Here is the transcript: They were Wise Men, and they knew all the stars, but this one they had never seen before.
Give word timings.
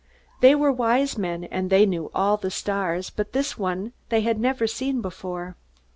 They 0.39 0.55
were 0.55 0.71
Wise 0.71 1.15
Men, 1.15 1.43
and 1.43 1.69
they 1.69 1.85
knew 1.85 2.09
all 2.15 2.35
the 2.35 2.49
stars, 2.49 3.11
but 3.11 3.33
this 3.33 3.55
one 3.59 3.93
they 4.09 4.21
had 4.21 4.39
never 4.39 4.65
seen 4.65 4.99
before. 4.99 5.55